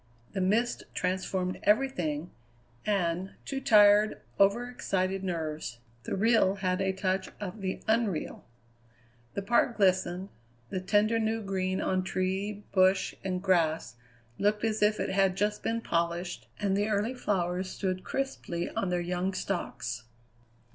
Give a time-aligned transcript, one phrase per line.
[0.33, 2.31] The mist transformed everything,
[2.87, 8.43] and, to tired, overexcited nerves, the real had a touch of the unreal.
[9.35, 10.29] The park glistened:
[10.71, 13.95] the tender new green on tree, bush, and grass
[14.39, 18.89] looked as if it had just been polished, and the early flowers stood crisply on
[18.89, 20.05] their young stalks.